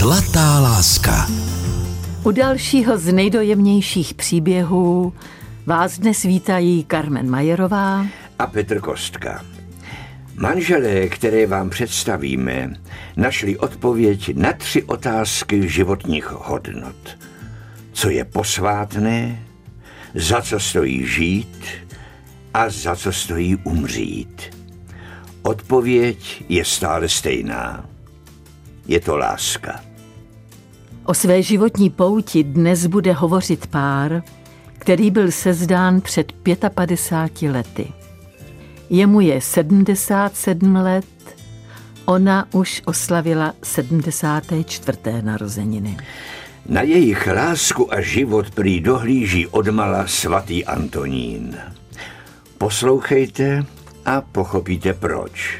[0.00, 1.26] Zlatá láska.
[2.24, 5.12] U dalšího z nejdojemnějších příběhů
[5.66, 8.06] vás dnes vítají Carmen Majerová
[8.38, 9.44] a Petr Kostka.
[10.36, 12.72] Manželé, které vám představíme,
[13.16, 17.18] našli odpověď na tři otázky životních hodnot.
[17.92, 19.42] Co je posvátné,
[20.14, 21.64] za co stojí žít
[22.54, 24.56] a za co stojí umřít.
[25.42, 27.84] Odpověď je stále stejná.
[28.86, 29.89] Je to láska.
[31.10, 34.22] O své životní pouti dnes bude hovořit pár,
[34.78, 36.32] který byl sezdán před
[36.74, 37.92] 55 lety.
[38.90, 41.04] Jemu je 77 let,
[42.04, 44.98] ona už oslavila 74.
[45.20, 45.96] narozeniny.
[46.68, 51.56] Na jejich lásku a život prý dohlíží odmala svatý Antonín.
[52.58, 53.66] Poslouchejte
[54.06, 55.58] a pochopíte proč.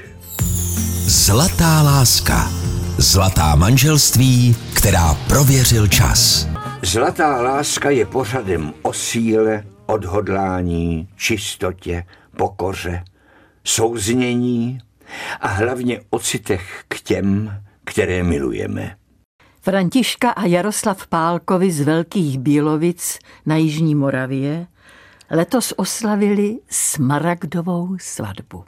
[1.06, 2.59] Zlatá láska.
[3.02, 6.48] Zlatá manželství, která prověřil čas.
[6.82, 12.04] Zlatá láska je pořadem o síle, odhodlání, čistotě,
[12.36, 13.04] pokoře,
[13.64, 14.78] souznění
[15.40, 18.96] a hlavně o citech k těm, které milujeme.
[19.62, 24.66] Františka a Jaroslav Pálkovi z Velkých Bílovic na Jižní Moravě
[25.30, 28.64] letos oslavili smaragdovou svatbu.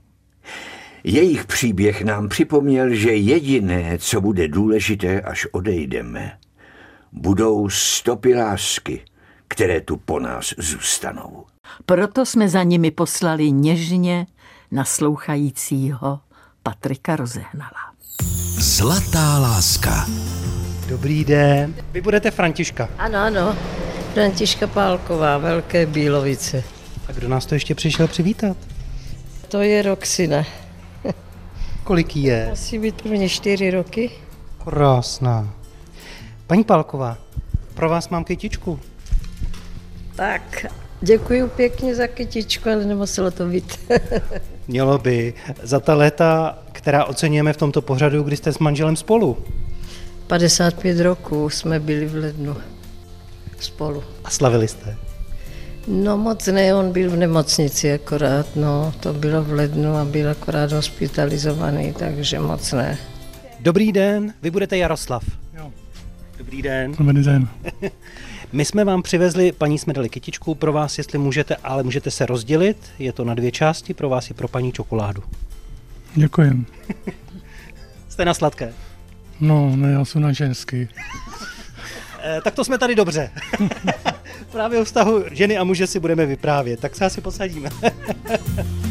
[1.05, 6.39] Jejich příběh nám připomněl, že jediné, co bude důležité, až odejdeme,
[7.13, 9.03] budou stopy lásky,
[9.49, 11.45] které tu po nás zůstanou.
[11.87, 14.27] Proto jsme za nimi poslali něžně
[14.71, 16.21] naslouchajícího
[16.63, 17.93] Patrika Rozehnala.
[18.59, 20.07] Zlatá láska.
[20.89, 21.75] Dobrý den.
[21.93, 22.89] Vy budete Františka.
[22.99, 23.57] Ano, ano.
[24.15, 26.65] Františka Pálková, Velké Bílovice.
[27.09, 28.57] A kdo nás to ještě přišel přivítat?
[29.49, 30.45] To je Roxina.
[31.85, 32.47] Kolik jí je?
[32.51, 34.11] Musí být prvně čtyři roky.
[34.65, 35.55] Krásná.
[36.47, 37.19] Paní Pálková,
[37.75, 38.81] pro vás mám kytičku.
[40.17, 40.67] Tak,
[41.01, 43.79] děkuji pěkně za kytičku, ale nemuselo to být.
[44.69, 45.35] Mělo by.
[45.63, 49.39] Za ta léta, která oceňujeme v tomto pořadu, kdy jste s manželem spolu.
[50.27, 52.57] 55 roků jsme byli v lednu
[53.61, 54.05] spolu.
[54.25, 54.97] A slavili jste?
[55.87, 60.31] No moc ne, on byl v nemocnici akorát, no, to bylo v lednu a byl
[60.31, 62.99] akorát hospitalizovaný, takže moc ne.
[63.61, 65.25] Dobrý den, vy budete Jaroslav.
[65.55, 65.73] Jo.
[66.39, 66.95] Dobrý den.
[66.99, 67.49] Dobrý den.
[68.53, 72.27] My jsme vám přivezli, paní jsme dali kytičku pro vás, jestli můžete, ale můžete se
[72.27, 75.23] rozdělit, je to na dvě části, pro vás i pro paní čokoládu.
[76.15, 76.67] Děkujem.
[78.09, 78.73] Jste na sladké.
[79.41, 80.89] No, ne, já jsem na ženský.
[82.23, 83.31] E, tak to jsme tady dobře.
[84.53, 87.69] Právě o vztahu ženy a muže si budeme vyprávět, tak se asi posadíme.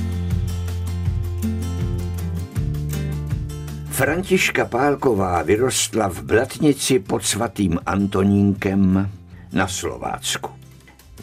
[3.90, 9.12] Františka Pálková vyrostla v Blatnici pod svatým Antonínkem
[9.54, 10.50] na Slovácku.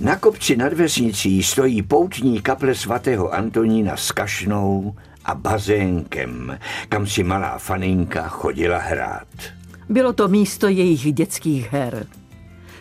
[0.01, 4.95] Na kopci nad vesnicí stojí poutní kaple svatého Antonína s kašnou
[5.25, 9.29] a bazénkem, kam si malá faninka chodila hrát.
[9.89, 12.07] Bylo to místo jejich dětských her.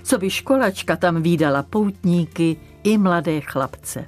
[0.07, 4.05] Co by školačka tam výdala poutníky i mladé chlapce.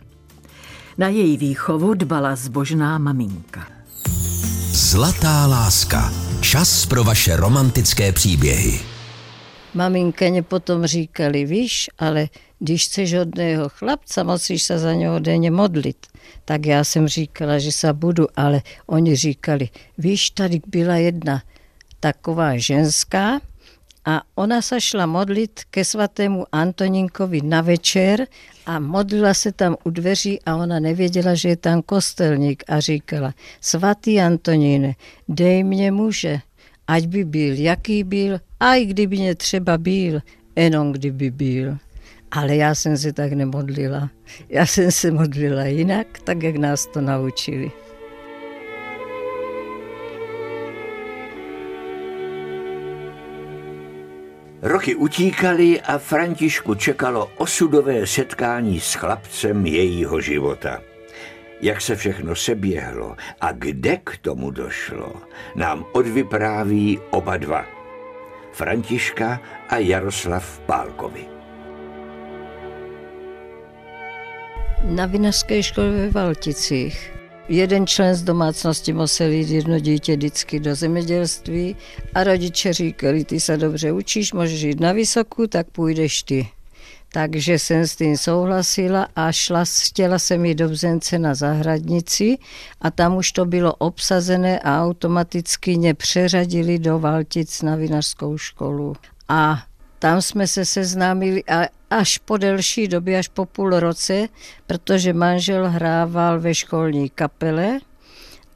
[0.97, 3.67] Na její výchovu dbala zbožná maminka.
[4.71, 6.13] Zlatá láska.
[6.41, 8.79] Čas pro vaše romantické příběhy.
[9.73, 12.27] Maminkeně potom říkali, víš, ale
[12.59, 16.07] když chceš hodného chlapca, musíš se za něho denně modlit.
[16.45, 21.41] Tak já jsem říkala, že se budu, ale oni říkali, víš, tady byla jedna
[21.99, 23.39] taková ženská
[24.05, 28.27] a ona se šla modlit ke svatému Antoninkovi na večer
[28.65, 33.33] a modlila se tam u dveří a ona nevěděla, že je tam kostelník a říkala,
[33.61, 34.95] svatý Antoníne,
[35.27, 36.39] dej mě muže,
[36.87, 40.21] ať by byl, jaký byl, a i kdyby mě třeba byl,
[40.55, 41.77] jenom kdyby byl.
[42.31, 44.09] Ale já jsem se tak nemodlila.
[44.49, 47.71] Já jsem se modlila jinak, tak jak nás to naučili.
[54.89, 60.81] Roky utíkaly a Františku čekalo osudové setkání s chlapcem jejího života.
[61.61, 65.13] Jak se všechno seběhlo a kde k tomu došlo,
[65.55, 67.65] nám odvypráví oba dva.
[68.51, 71.25] Františka a Jaroslav Pálkovi.
[74.83, 77.18] Na vinařské škole ve Valticích.
[77.51, 81.75] Jeden člen z domácnosti musel jít jedno dítě vždycky do zemědělství
[82.13, 86.47] a rodiče říkali, ty se dobře učíš, můžeš jít na vysokou, tak půjdeš ty.
[87.13, 92.37] takže jsem s tím souhlasila a šla, chtěla jsem jít do Bzence na zahradnici
[92.81, 98.95] a tam už to bylo obsazené a automaticky mě přeřadili do Valtic na vinařskou školu.
[99.27, 99.63] A
[99.99, 104.27] tam jsme se seznámili a až po delší době, až po půl roce,
[104.67, 107.79] protože manžel hrával ve školní kapele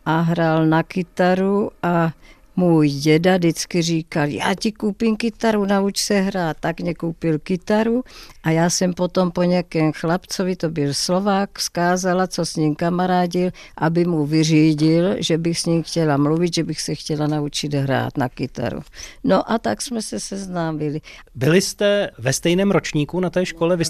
[0.05, 2.11] a hrál na kytaru a
[2.55, 6.57] můj děda vždycky říkal, já ti koupím kytaru, nauč se hrát.
[6.59, 8.03] Tak mě koupil kytaru
[8.43, 13.51] a já jsem potom po nějakém chlapcovi, to byl Slovák, zkázala, co s ním kamarádil,
[13.77, 18.17] aby mu vyřídil, že bych s ním chtěla mluvit, že bych se chtěla naučit hrát
[18.17, 18.81] na kytaru.
[19.23, 21.01] No a tak jsme se seznámili.
[21.35, 23.77] Byli jste ve stejném ročníku na té škole?
[23.77, 23.83] Vy...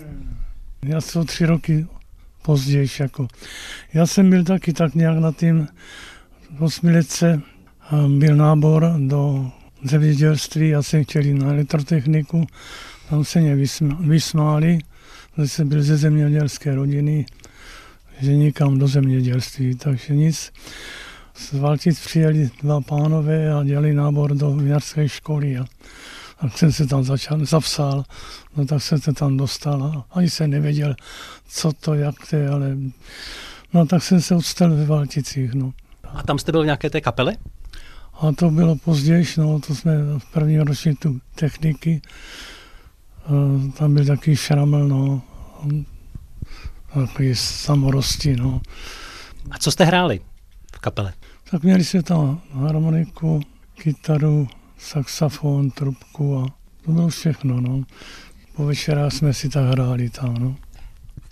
[0.85, 1.87] Já jsem tři roky
[2.41, 2.87] později.
[2.99, 3.27] Jako.
[3.93, 5.67] Já jsem byl taky tak nějak na tím
[6.59, 7.41] osmiletce,
[8.07, 9.51] byl nábor do
[9.83, 12.47] zemědělství, já jsem chtěl jít na elektrotechniku,
[13.09, 13.55] tam se mě
[13.99, 14.79] vysmáli,
[15.37, 17.25] že jsem byl ze zemědělské rodiny,
[18.21, 20.51] že nikam do zemědělství, takže nic.
[21.35, 25.65] Z Valtic přijeli dva pánové a dělali nábor do vinařské školy a
[26.41, 28.03] tak jsem se tam začal, zapsal,
[28.57, 30.95] no tak jsem se tam dostal a ani jsem nevěděl,
[31.47, 32.77] co to, jak to je, ale
[33.73, 35.73] no tak jsem se odstal ve Valticích, no.
[36.03, 37.35] A tam jste byl v nějaké té kapele?
[38.13, 42.01] A to bylo později, no, to jsme v první ročníku techniky.
[43.77, 45.21] Tam byl takový šramel, no,
[46.93, 48.61] takový samorosti, no.
[49.51, 50.19] A co jste hráli
[50.75, 51.13] v kapele?
[51.51, 53.41] Tak měli jsme tam harmoniku,
[53.73, 56.45] kytaru, saxofon, trubku a
[56.85, 57.83] to bylo všechno, no.
[58.55, 60.55] Po večerách jsme si tak hráli tam, no.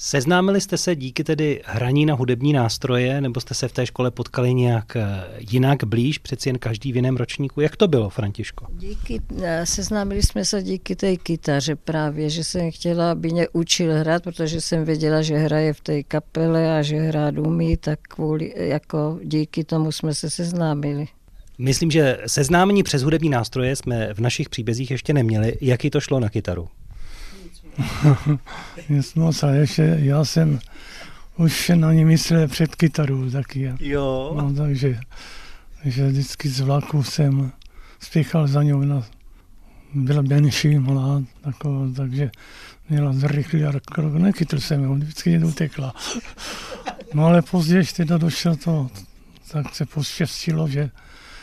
[0.04, 4.12] Seznámili jste se díky tedy hraní na hudební nástroje, nebo jste se v té škole
[4.12, 7.62] potkali nějak eh, jinak blíž, přeci jen každý v jiném ročníku?
[7.62, 8.66] Jak to bylo, Františko?
[8.74, 13.94] Díky, eh, seznámili jsme se díky té kytaře právě, že jsem chtěla, aby mě učil
[13.94, 18.54] hrát, protože jsem věděla, že hraje v té kapele a že hrát umí, tak kvůli,
[18.56, 21.08] jako díky tomu jsme se seznámili.
[21.58, 25.58] Myslím, že seznámení přes hudební nástroje jsme v našich příbězích ještě neměli.
[25.62, 26.68] Jaký to šlo na kytaru?
[29.16, 30.60] Moc a ještě já jsem
[31.38, 33.74] už na ní myslel před kytarou taky.
[33.80, 34.34] Jo.
[34.38, 35.00] No, takže,
[35.84, 37.52] takže vždycky z vlaku jsem
[38.00, 39.04] spěchal za ňou na,
[39.94, 42.32] byla menší, malá, taková, takže
[42.90, 45.94] měla zrychlý krok, nechytl jsem ho, vždycky jen utekla.
[47.14, 48.90] No ale později teda došlo to,
[49.52, 50.90] tak se poštěstilo, že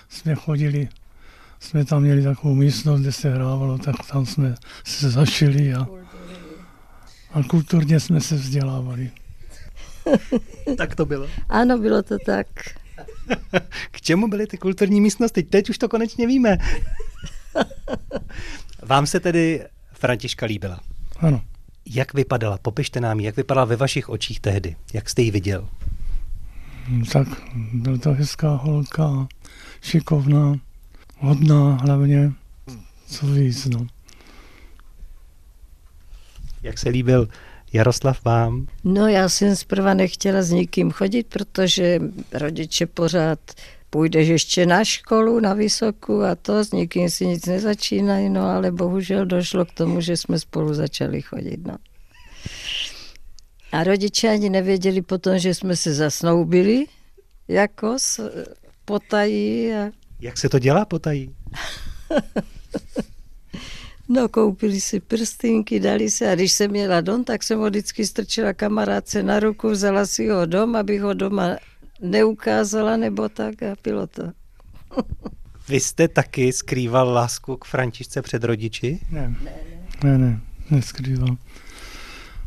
[0.09, 0.89] jsme chodili,
[1.61, 4.55] jsme tam měli takovou místnost, kde se hrávalo, tak tam jsme
[4.85, 5.87] se zašili a
[7.33, 9.11] a kulturně jsme se vzdělávali.
[10.77, 11.27] tak to bylo.
[11.49, 12.47] Ano, bylo to tak.
[13.91, 15.43] K čemu byly ty kulturní místnosti?
[15.43, 16.59] Teď už to konečně víme.
[18.83, 20.81] Vám se tedy Františka líbila?
[21.19, 21.43] Ano.
[21.87, 22.59] Jak vypadala?
[22.59, 24.77] Popište nám, jak vypadala ve vašich očích tehdy?
[24.95, 25.69] Jak jste ji viděl?
[26.85, 27.29] Hmm, tak
[27.73, 29.27] byl to hezká holka,
[29.83, 30.57] šikovná,
[31.19, 32.33] hodná hlavně,
[33.07, 33.87] co víc, no.
[36.63, 37.29] Jak se líbil
[37.73, 38.67] Jaroslav vám?
[38.85, 42.01] No já jsem zprva nechtěla s nikým chodit, protože
[42.33, 43.39] rodiče pořád
[43.91, 48.73] půjdeš ještě na školu, na vysokou a to, s nikým si nic nezačínají, no ale
[48.73, 51.77] bohužel došlo k tomu, že jsme spolu začali chodit, no.
[53.73, 56.85] A rodiče ani nevěděli potom, že jsme se zasnoubili,
[57.49, 58.31] jako s,
[58.85, 59.73] potají.
[59.73, 59.91] A...
[60.21, 61.35] Jak se to dělá potají?
[64.09, 68.07] No, koupili si prstínky, dali se a když jsem měla dom, tak jsem ho vždycky
[68.07, 71.57] strčila kamarádce na ruku, vzala si ho dom, abych ho doma
[72.01, 74.23] neukázala nebo tak a bylo to.
[75.69, 79.01] Vy jste taky skrýval lásku k Františce před rodiči?
[79.11, 79.35] Ne,
[80.05, 81.37] ne, ne, neskrýval.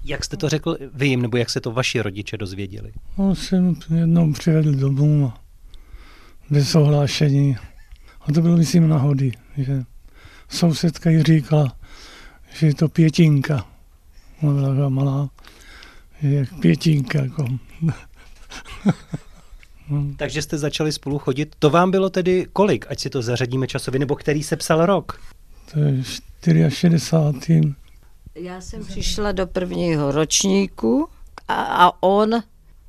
[0.03, 2.91] Jak jste to řekl vy jim, nebo jak se to vaši rodiče dozvěděli?
[3.17, 5.33] No, jsem jednou přivedl domů
[6.49, 7.57] bez ohlášení.
[8.21, 9.83] A to bylo, myslím, náhody, že
[10.51, 11.75] sousedka jí říkala,
[12.53, 13.65] že je to pětinka.
[14.41, 15.29] Ona byla taková malá,
[16.21, 17.19] je pětinka.
[17.21, 17.45] Jako.
[20.17, 21.55] Takže jste začali spolu chodit.
[21.59, 25.21] To vám bylo tedy kolik, ať si to zařadíme časově, nebo který se psal rok?
[26.43, 27.73] To je 64.
[28.35, 31.07] Já jsem přišla do prvního ročníku
[31.47, 32.43] a, a on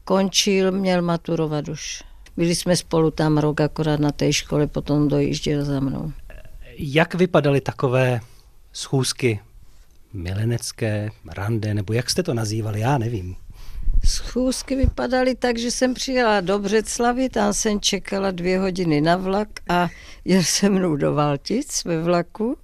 [0.04, 2.02] končil, měl maturovat už.
[2.36, 6.12] Byli jsme spolu tam rok akorát na té škole, potom dojížděl za mnou.
[6.78, 8.20] Jak vypadaly takové
[8.72, 9.40] schůzky
[10.12, 13.36] milenecké, rande, nebo jak jste to nazývali, já nevím.
[14.04, 19.48] Schůzky vypadaly tak, že jsem přijela do Břeclavy, tam jsem čekala dvě hodiny na vlak
[19.68, 19.88] a
[20.24, 22.56] jel se mnou do Valtic ve vlaku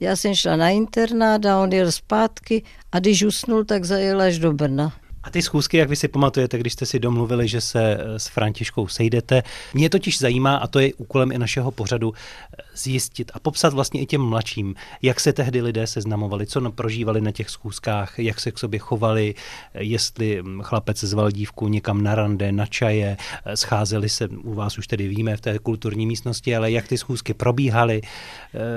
[0.00, 4.38] Já jsem šla na internát a on jel zpátky a když usnul, tak zajel až
[4.38, 4.99] do Brna.
[5.22, 8.26] A ty schůzky, jak vy si pamatujete, když jste si domluvili, že se eh, s
[8.26, 9.42] Františkou sejdete,
[9.74, 14.00] mě totiž zajímá, a to je úkolem i našeho pořadu, eh, zjistit a popsat vlastně
[14.00, 18.52] i těm mladším, jak se tehdy lidé seznamovali, co prožívali na těch schůzkách, jak se
[18.52, 19.34] k sobě chovali,
[19.74, 23.16] eh, jestli hm, chlapec zval dívku někam na rande, na čaje,
[23.54, 27.34] scházeli se, u vás už tedy víme, v té kulturní místnosti, ale jak ty schůzky
[27.34, 28.02] probíhaly,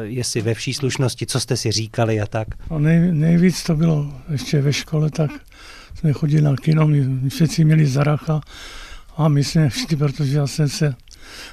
[0.04, 2.48] jestli ve vší slušnosti, co jste si říkali a tak.
[2.70, 5.32] A nej, nejvíc to bylo ještě ve škole, tak
[5.96, 8.42] jsme chodili na kino, my všichni měli zaracha
[9.18, 10.96] a my jsme všichni, protože já jsem se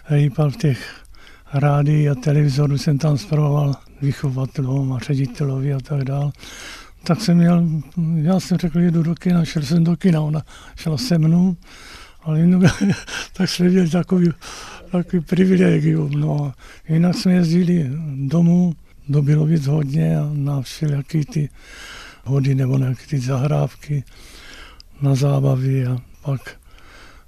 [0.08, 1.04] hýpal v těch
[1.52, 6.32] rádi a televizoru, jsem tam zpravoval vychovatelům a ředitelovi a tak dál.
[7.04, 7.66] Tak jsem měl,
[8.14, 10.42] já jsem řekl, jedu do kina, šel jsem do kina, ona
[10.76, 11.56] šla se mnou,
[12.22, 12.82] ale jinak,
[13.32, 14.30] tak jsme měli takový,
[14.92, 16.10] takový privilegium.
[16.10, 16.54] No a
[16.92, 18.74] jinak jsme jezdili domů
[19.08, 21.48] do Bilovic hodně a na všelijaký ty
[22.24, 24.04] hody nebo nějaké ty zahrávky
[25.00, 26.60] na zábavy a pak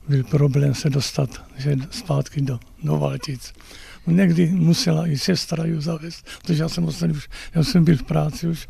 [0.09, 3.53] byl problém se dostat že zpátky do, do Valtic.
[4.07, 8.47] Někdy musela i sestra ju zavést, protože já jsem už, já jsem byl v práci
[8.47, 8.69] už,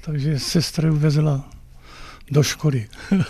[0.00, 1.50] takže sestra ju vezla
[2.30, 2.88] do školy.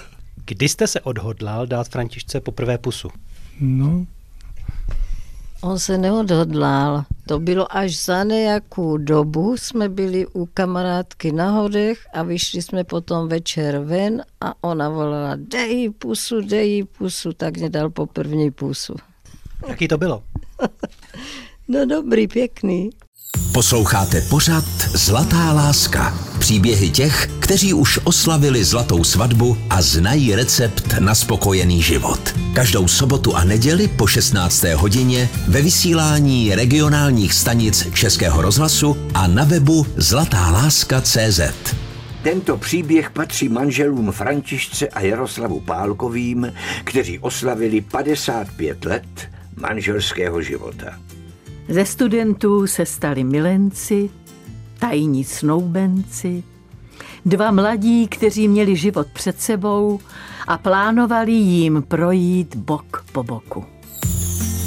[0.45, 3.09] Kdy jste se odhodlal dát Františce poprvé pusu?
[3.61, 4.07] No,
[5.65, 7.05] On se neodhodlal.
[7.27, 9.57] To bylo až za nějakou dobu.
[9.57, 15.37] Jsme byli u kamarádky na hodech a vyšli jsme potom večer ven a ona volala,
[15.37, 18.95] dej jí pusu, dej jí pusu, tak mě dal po první pusu.
[19.69, 20.23] Jaký to bylo?
[21.69, 22.91] no dobrý, pěkný.
[23.55, 24.65] Posloucháte pořad
[24.95, 26.19] Zlatá láska.
[26.39, 32.35] Příběhy těch, kteří už oslavili zlatou svatbu a znají recept na spokojený život.
[32.55, 34.65] Každou sobotu a neděli po 16.
[34.65, 41.41] hodině ve vysílání regionálních stanic Českého rozhlasu a na webu zlatáláska.cz.
[42.23, 46.53] Tento příběh patří manželům Františce a Jaroslavu Pálkovým,
[46.85, 50.99] kteří oslavili 55 let manželského života.
[51.69, 54.11] Ze studentů se stali milenci,
[54.79, 56.43] tajní snoubenci,
[57.27, 60.01] dva mladí, kteří měli život před sebou
[60.47, 63.65] a plánovali jim projít bok po boku.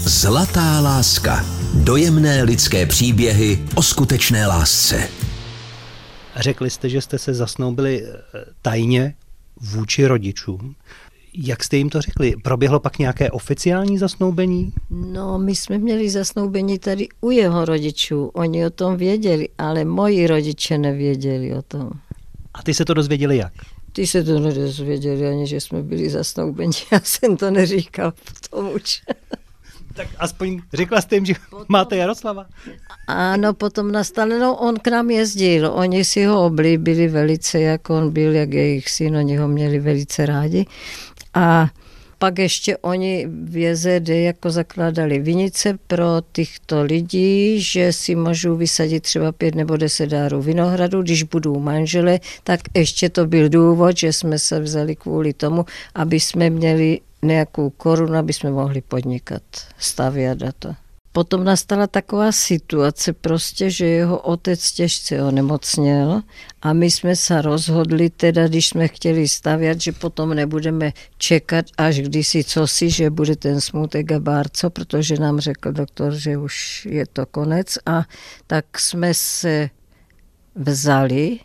[0.04, 1.46] Zlatá láska.
[1.74, 5.10] Dojemné lidské příběhy o skutečné lásce.
[6.36, 8.14] Řekli jste, že jste se zasnoubili eh,
[8.62, 9.16] tajně
[9.62, 10.76] vůči rodičům.
[11.44, 12.34] Jak jste jim to řekli?
[12.44, 14.74] Proběhlo pak nějaké oficiální zasnoubení?
[14.90, 18.26] No, my jsme měli zasnoubení tady u jeho rodičů.
[18.26, 21.90] Oni o tom věděli, ale moji rodiče nevěděli o tom.
[22.54, 23.54] A ty se to dozvěděli jak?
[23.92, 26.72] Ty se to nedozvěděli ani, že jsme byli zasnoubeni.
[26.92, 29.02] Já jsem to neříkal potom už.
[29.98, 32.46] Tak aspoň řekla jste jim, že potom, máte Jaroslava?
[33.08, 38.12] Ano, potom nastane, no on k nám jezdil, oni si ho oblíbili velice, jak on
[38.12, 40.66] byl, jak jejich syn, oni ho měli velice rádi.
[41.34, 41.68] A
[42.20, 49.04] pak ještě oni v JZD jako zakládali vinice pro těchto lidí, že si můžou vysadit
[49.04, 54.14] třeba pět nebo deset dárů vinohradu, když budou manžele, tak ještě to byl důvod, že
[54.14, 59.42] jsme se vzali kvůli tomu, aby jsme měli nějakou korunu, aby jsme mohli podnikat,
[59.78, 60.76] stavět a to.
[61.12, 66.22] Potom nastala taková situace prostě, že jeho otec těžce onemocněl
[66.62, 72.00] a my jsme se rozhodli teda, když jsme chtěli stavět, že potom nebudeme čekat až
[72.00, 77.06] kdysi cosi, že bude ten smutek a bárco, protože nám řekl doktor, že už je
[77.14, 78.04] to konec a
[78.48, 79.70] tak jsme se
[80.56, 81.40] vzali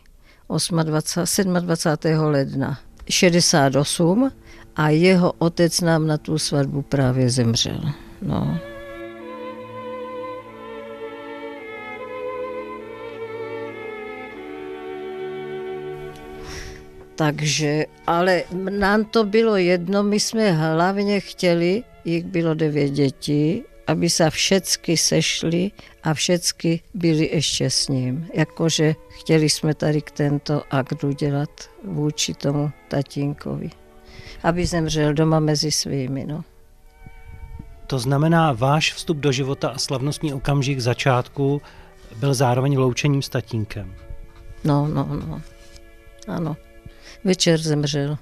[0.82, 2.20] 28, 27.
[2.20, 4.32] ledna 68
[4.76, 7.80] a jeho otec nám na tu svatbu právě zemřel.
[8.22, 8.58] No.
[17.16, 24.10] Takže, ale nám to bylo jedno, my jsme hlavně chtěli, jich bylo devět dětí, aby
[24.10, 25.70] se všecky sešli
[26.02, 28.26] a všecky byli ještě s ním.
[28.34, 31.50] Jakože chtěli jsme tady k tento akt udělat
[31.84, 33.81] vůči tomu tatínkovi.
[34.42, 36.26] Aby zemřel doma mezi svými.
[36.26, 36.44] No.
[37.86, 41.62] To znamená, váš vstup do života a slavnostní okamžik začátku
[42.16, 43.94] byl zároveň loučením s tatínkem.
[44.64, 45.42] No, no, no.
[46.28, 46.56] Ano.
[47.24, 48.18] Večer zemřel.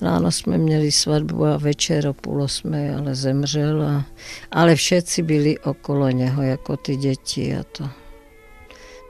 [0.00, 3.82] Ráno jsme měli svatbu a večer o půl osmé, ale zemřel.
[3.82, 4.04] A,
[4.50, 7.88] ale všetci byli okolo něho, jako ty děti a to.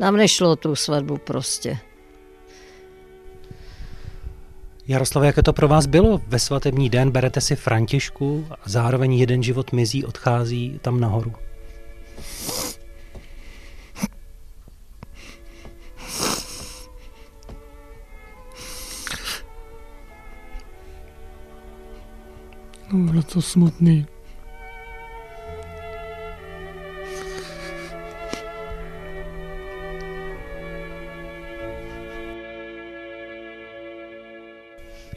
[0.00, 1.78] Nám nešlo tu svatbu prostě.
[4.88, 6.20] Jaroslav, jaké to pro vás bylo?
[6.26, 11.32] Ve svatební den berete si Františku a zároveň jeden život mizí, odchází tam nahoru.
[22.92, 24.06] No, bylo to smutný.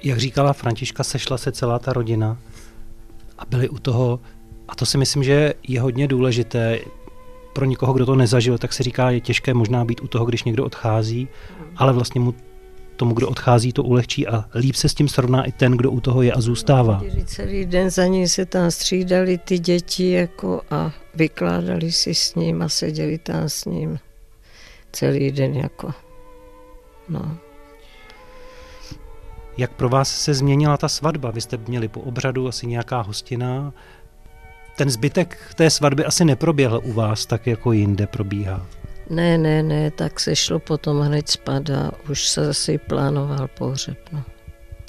[0.03, 2.37] Jak říkala Františka, sešla se celá ta rodina
[3.37, 4.19] a byli u toho,
[4.67, 6.79] a to si myslím, že je hodně důležité,
[7.53, 10.43] pro někoho, kdo to nezažil, tak se říká, je těžké možná být u toho, když
[10.43, 11.27] někdo odchází,
[11.77, 12.33] ale vlastně mu
[12.95, 15.99] tomu, kdo odchází, to ulehčí a líp se s tím srovná i ten, kdo u
[15.99, 17.01] toho je a zůstává.
[17.25, 22.61] Celý den za ním se tam střídali ty děti jako a vykládali si s ním
[22.61, 23.99] a seděli tam s ním
[24.91, 25.91] celý den jako.
[27.09, 27.37] No.
[29.57, 31.31] Jak pro vás se změnila ta svatba?
[31.31, 33.73] Vy jste měli po obřadu asi nějaká hostina.
[34.77, 38.65] Ten zbytek té svatby asi neproběhl u vás tak, jako jinde probíhá.
[39.09, 43.97] Ne, ne, ne, tak se šlo potom hned spát a už se zase plánoval pohřeb.
[44.11, 44.23] No.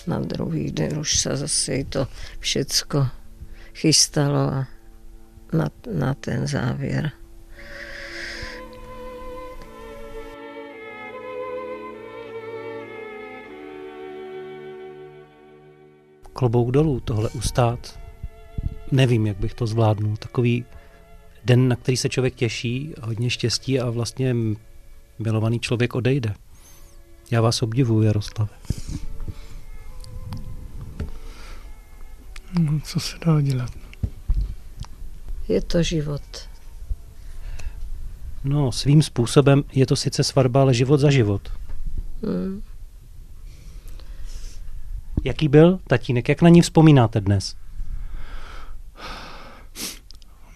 [0.06, 2.06] Na druhý den už se zase to
[2.38, 3.06] všecko
[3.74, 4.66] chystalo a
[5.52, 7.10] na, na ten závěr.
[16.42, 18.00] Klobouk dolů tohle ustát.
[18.92, 20.16] Nevím, jak bych to zvládnul.
[20.16, 20.64] Takový
[21.44, 24.36] den, na který se člověk těší, hodně štěstí a vlastně
[25.18, 26.34] milovaný člověk odejde.
[27.30, 28.50] Já vás obdivuji, Jaroslave.
[32.60, 33.70] No, co se dá dělat?
[35.48, 36.48] Je to život.
[38.44, 41.52] No, svým způsobem je to sice svatba, ale život za život.
[42.22, 42.62] Hmm.
[45.24, 46.28] Jaký byl tatínek?
[46.28, 47.56] Jak na ní vzpomínáte dnes?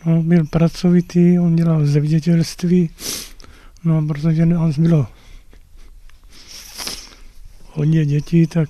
[0.06, 2.90] No, byl pracovitý, on dělal zemědělství,
[3.84, 5.06] no protože nás bylo
[7.72, 8.68] hodně dětí, tak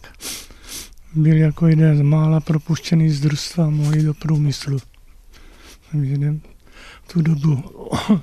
[1.14, 4.78] byl jako jeden z mála propuštěný z družstva mohl do průmyslu.
[5.92, 6.38] Takže ne,
[7.12, 7.64] tu dobu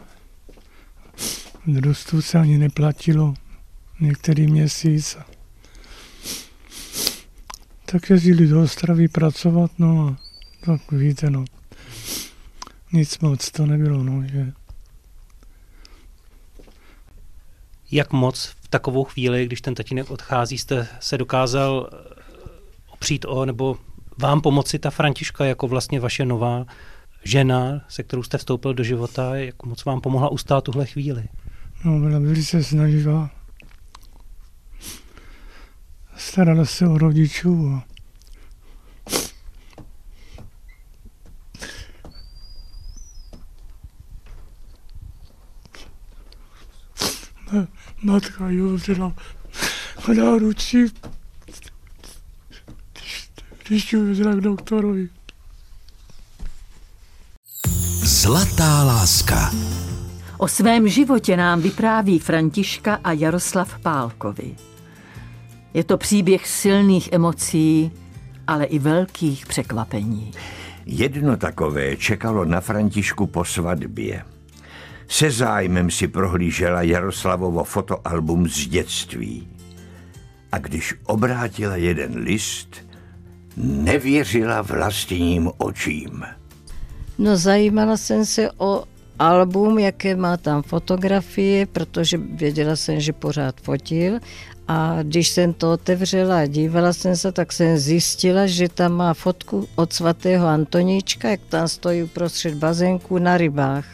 [1.67, 3.33] družstvu se ani neplatilo
[3.99, 5.17] některý měsíc.
[7.85, 10.17] Tak jezdili do Ostravy pracovat, no a
[10.65, 11.45] tak víte, no
[12.93, 14.51] nic moc to nebylo, no, že...
[17.91, 21.97] Jak moc v takovou chvíli, když ten tatínek odchází, jste se dokázal eh,
[22.89, 23.77] opřít o, nebo
[24.17, 26.65] vám pomoci ta Františka jako vlastně vaše nová
[27.23, 31.23] žena, se kterou jste vstoupil do života, jak moc vám pomohla ustát tuhle chvíli?
[31.85, 33.29] No, byla velice snaživá.
[36.17, 37.83] Starala se o rodičů a
[48.03, 49.13] matka Jozera
[50.07, 50.85] na ruči,
[53.67, 55.09] když ji k doktorovi.
[58.03, 59.51] Zlatá láska.
[60.37, 64.55] O svém životě nám vypráví Františka a Jaroslav Pálkovi.
[65.73, 67.91] Je to příběh silných emocí,
[68.47, 70.31] ale i velkých překvapení.
[70.85, 74.23] Jedno takové čekalo na Františku po svatbě.
[75.07, 79.47] Se zájmem si prohlížela Jaroslavovo fotoalbum z dětství.
[80.51, 82.75] A když obrátila jeden list,
[83.57, 86.23] nevěřila vlastním očím.
[87.17, 88.83] No zajímala jsem se o
[89.19, 94.19] album, jaké má tam fotografie, protože věděla jsem, že pořád fotil
[94.67, 99.13] a když jsem to otevřela a dívala jsem se, tak jsem zjistila, že tam má
[99.13, 103.85] fotku od svatého Antoníčka, jak tam stojí uprostřed bazénku na rybách.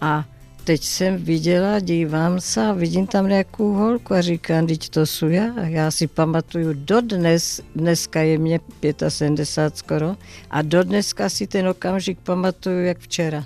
[0.00, 0.24] A
[0.64, 5.28] teď jsem viděla, dívám se a vidím tam nějakou holku a říkám, teď to jsou
[5.28, 5.60] já.
[5.64, 8.60] Já si pamatuju dodnes, dneska je mě
[9.08, 10.16] 75 skoro,
[10.50, 13.44] a dodneska si ten okamžik pamatuju jak včera.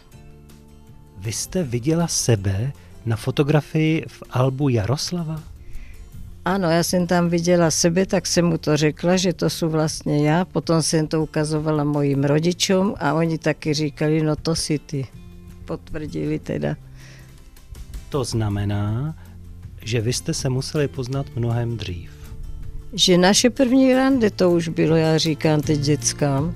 [1.19, 2.73] Vy jste viděla sebe
[3.07, 5.43] na fotografii v albu Jaroslava?
[6.51, 10.29] Ano, já jsem tam viděla sebe, tak jsem mu to řekla, že to jsou vlastně
[10.29, 10.45] já.
[10.45, 15.07] Potom jsem to ukazovala mojim rodičům a oni taky říkali, no to si ty.
[15.65, 16.77] Potvrdili teda.
[18.09, 19.15] To znamená,
[19.85, 22.11] že vy jste se museli poznat mnohem dřív.
[22.93, 26.55] Že naše první rande to už bylo, já říkám teď dětskám.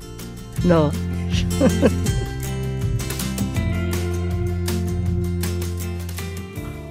[0.67, 0.93] No.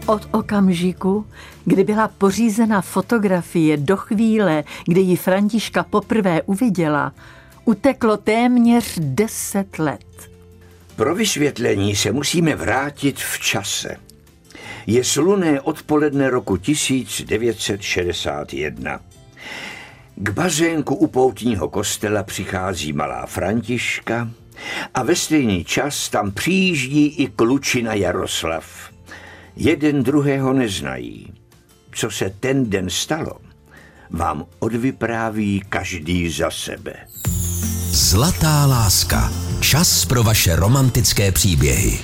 [0.06, 1.28] Od okamžiku,
[1.66, 7.14] kdy byla pořízena fotografie do chvíle, kdy ji Františka poprvé uviděla,
[7.66, 10.30] uteklo téměř deset let.
[10.96, 13.96] Pro vysvětlení se musíme vrátit v čase.
[14.88, 19.00] Je slunné odpoledne roku 1961.
[20.16, 24.30] K bazénku u poutního kostela přichází malá Františka
[24.94, 28.93] a ve stejný čas tam přijíždí i klučina Jaroslav.
[29.56, 31.34] Jeden druhého neznají.
[31.96, 33.38] Co se ten den stalo,
[34.10, 36.94] vám odvypráví každý za sebe.
[37.92, 39.32] Zlatá láska.
[39.62, 42.00] Čas pro vaše romantické příběhy.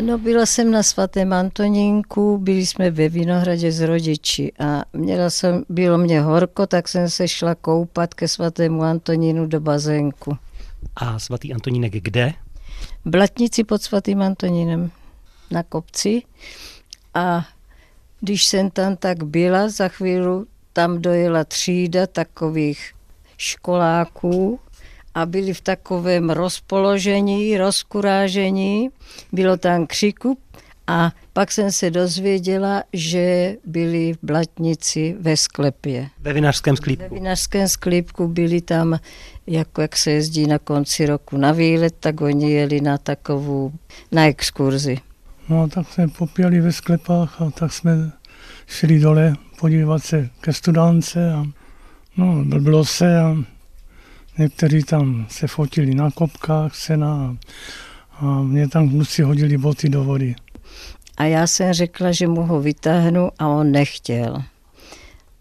[0.00, 5.64] No, byla jsem na svatém Antonínku, byli jsme ve Vinohradě s rodiči a měla jsem,
[5.68, 10.36] bylo mě horko, tak jsem se šla koupat ke svatému Antonínu do bazénku.
[10.96, 12.32] A svatý Antonínek kde?
[13.04, 14.90] Blatnici pod svatým Antonínem
[15.54, 16.22] na kopci
[17.14, 17.46] a
[18.20, 22.92] když jsem tam tak byla, za chvíli tam dojela třída takových
[23.36, 24.60] školáků
[25.14, 28.90] a byli v takovém rozpoložení, rozkurážení,
[29.32, 30.38] bylo tam křiku
[30.86, 36.08] a pak jsem se dozvěděla, že byli v Blatnici ve sklepě.
[36.20, 37.04] Ve vinařském sklípku.
[37.04, 38.98] Ve vinařském sklípku byli tam,
[39.46, 43.72] jako jak se jezdí na konci roku na výlet, tak oni jeli na takovou,
[44.12, 44.98] na exkurzi.
[45.48, 48.12] No tak jsme popěli ve sklepách a tak jsme
[48.66, 51.44] šli dole podívat se ke studánce a
[52.16, 53.36] no, bylo se a
[54.38, 57.36] někteří tam se fotili na kopkách sena a,
[58.26, 60.34] a mě tam kluci hodili boty do vody.
[61.16, 64.42] A já jsem řekla, že mu ho vytáhnu a on nechtěl.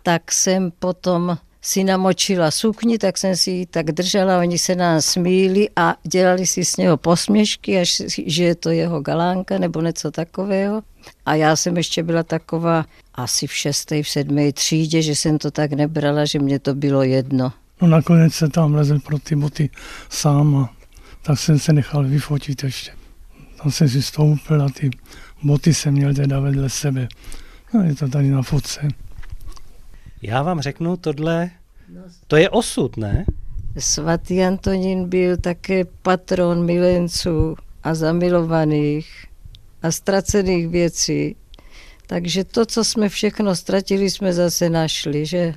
[0.03, 5.01] Tak jsem potom si namočila sukni, tak jsem si ji tak držela, oni se nám
[5.01, 10.11] smíli a dělali si z něho posměšky, až, že je to jeho galánka nebo něco
[10.11, 10.81] takového.
[11.25, 15.51] A já jsem ještě byla taková asi v šesté, v sedmé třídě, že jsem to
[15.51, 17.53] tak nebrala, že mě to bylo jedno.
[17.81, 19.69] No nakonec se tam lezl pro ty boty
[20.09, 20.73] sám a
[21.21, 22.91] tak jsem se nechal vyfotit ještě.
[23.63, 24.89] Tam jsem si stoupil a ty
[25.43, 27.07] boty jsem měl teda vedle sebe.
[27.73, 28.87] No, je to tady na fotce.
[30.25, 31.51] Já vám řeknu, tohle,
[32.27, 33.25] to je osud, ne?
[33.77, 39.25] Svatý Antonín byl také patron milenců a zamilovaných
[39.81, 41.35] a ztracených věcí.
[42.07, 45.53] Takže to, co jsme všechno ztratili, jsme zase našli, že?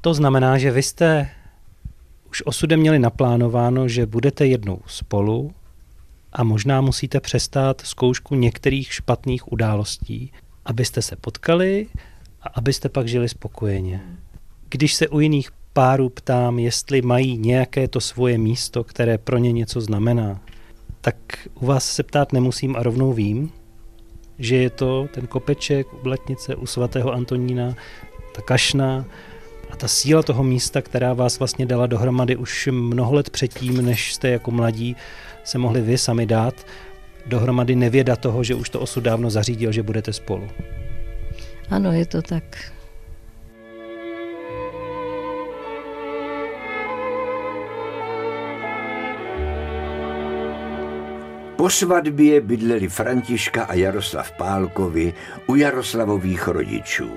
[0.00, 1.30] To znamená, že vy jste
[2.30, 5.52] už osudem měli naplánováno, že budete jednou spolu
[6.32, 10.32] a možná musíte přestát zkoušku některých špatných událostí,
[10.64, 11.86] abyste se potkali
[12.46, 14.00] a abyste pak žili spokojeně.
[14.68, 19.52] Když se u jiných párů ptám, jestli mají nějaké to svoje místo, které pro ně
[19.52, 20.40] něco znamená,
[21.00, 21.16] tak
[21.54, 23.50] u vás se ptát nemusím a rovnou vím,
[24.38, 27.74] že je to ten kopeček u Blatnice, u svatého Antonína,
[28.34, 29.04] ta kašna
[29.70, 34.14] a ta síla toho místa, která vás vlastně dala dohromady už mnoho let předtím, než
[34.14, 34.96] jste jako mladí
[35.44, 36.66] se mohli vy sami dát
[37.26, 40.48] dohromady nevěda toho, že už to osud dávno zařídil, že budete spolu.
[41.70, 42.76] Ano, je to tak.
[51.56, 55.14] Po svatbě bydleli Františka a Jaroslav Pálkovi
[55.46, 57.10] u Jaroslavových rodičů.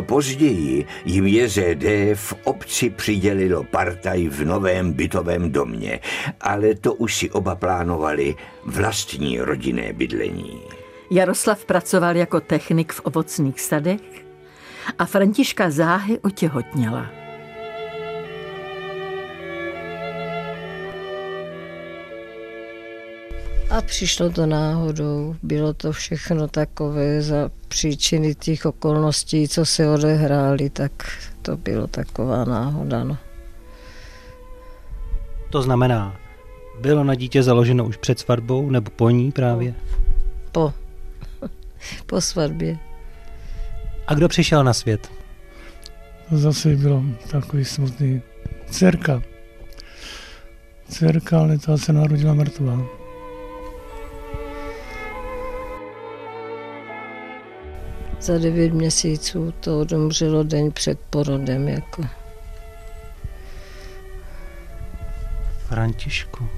[0.00, 6.00] Později jim JZD v obci přidělilo partaj v novém bytovém domě,
[6.40, 8.34] ale to už si oba plánovali
[8.64, 10.77] vlastní rodinné bydlení.
[11.10, 14.26] Jaroslav pracoval jako technik v ovocných sadech
[14.98, 17.06] a Františka záhy otěhotněla.
[23.70, 25.36] A přišlo to náhodou.
[25.42, 30.92] Bylo to všechno takové za příčiny těch okolností, co se odehrály, tak
[31.42, 33.04] to bylo taková náhoda.
[33.04, 33.16] No.
[35.50, 36.16] To znamená,
[36.80, 39.74] bylo na dítě založeno už před svatbou nebo po ní právě?
[40.52, 40.72] Po.
[42.06, 42.78] Po svatbě.
[44.06, 45.10] A kdo přišel na svět?
[46.28, 48.22] To zase bylo takový smutný.
[48.70, 49.22] Dcerka.
[50.88, 52.80] Dcerka, ale ta se narodila mrtvá.
[58.20, 61.68] Za devět měsíců to odumřelo den před porodem.
[61.68, 62.04] Jako.
[65.68, 66.48] Františku.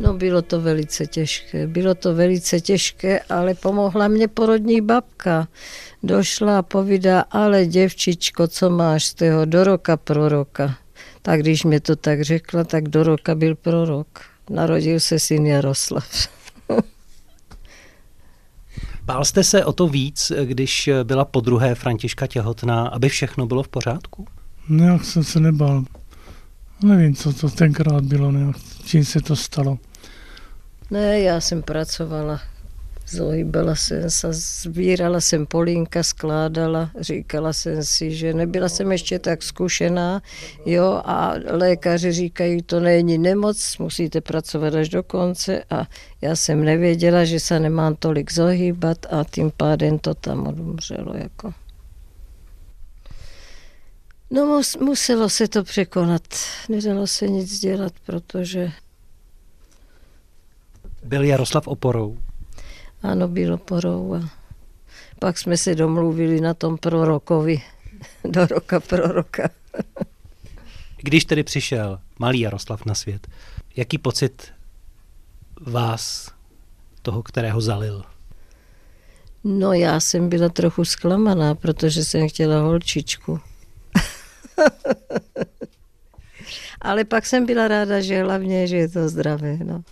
[0.00, 5.48] No bylo to velice těžké, bylo to velice těžké, ale pomohla mě porodní babka.
[6.02, 10.76] Došla a povídá, ale děvčičko, co máš z toho, do roka proroka.
[11.22, 14.20] Tak když mi to tak řekla, tak do roka byl prorok.
[14.50, 16.28] Narodil se syn Jaroslav.
[19.04, 23.62] Bál jste se o to víc, když byla po druhé Františka těhotná, aby všechno bylo
[23.62, 24.26] v pořádku?
[24.68, 25.84] Nějak jsem se nebál.
[26.82, 29.78] Nevím, co to tenkrát bylo, nějak, čím se to stalo.
[30.90, 32.40] Ne, já jsem pracovala
[33.10, 39.42] Zohybala jsem se, sbírala jsem polínka, skládala, říkala jsem si, že nebyla jsem ještě tak
[39.42, 40.22] zkušená,
[40.66, 45.86] jo, a lékaři říkají, to není nemoc, musíte pracovat až do konce a
[46.20, 51.54] já jsem nevěděla, že se nemám tolik zohýbat a tím pádem to tam odumřelo, jako.
[54.30, 56.22] No muselo se to překonat,
[56.68, 58.72] nedalo se nic dělat, protože...
[61.08, 62.18] Byl Jaroslav oporou?
[63.02, 64.30] Ano, byl oporou a
[65.18, 67.62] pak jsme se domluvili na tom prorokovi,
[68.24, 69.50] do roka proroka.
[70.96, 73.28] Když tedy přišel malý Jaroslav na svět,
[73.76, 74.52] jaký pocit
[75.60, 76.32] vás,
[77.02, 78.04] toho, kterého zalil?
[79.44, 83.40] No já jsem byla trochu zklamaná, protože jsem chtěla holčičku.
[86.80, 89.58] Ale pak jsem byla ráda, že hlavně, že je to zdravé.
[89.64, 89.82] No.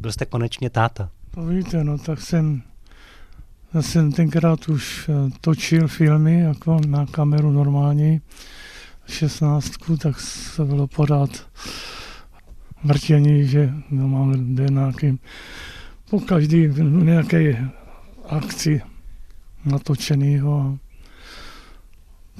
[0.00, 1.10] Byl jste konečně táta.
[1.30, 2.62] To víte, no tak jsem,
[3.74, 8.20] já jsem tenkrát už eh, točil filmy jako na kameru normální,
[9.06, 11.30] 16, tak se bylo pořád
[12.84, 14.36] vrtění, že no, máme
[14.70, 15.18] nějaký,
[16.10, 17.68] po každý nějaké
[18.28, 18.82] akci
[19.64, 20.78] natočenýho.